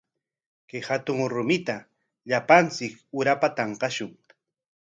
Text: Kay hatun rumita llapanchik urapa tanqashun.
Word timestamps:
Kay 0.69 0.81
hatun 0.87 1.19
rumita 1.33 1.77
llapanchik 2.29 2.93
urapa 3.19 3.47
tanqashun. 3.57 4.11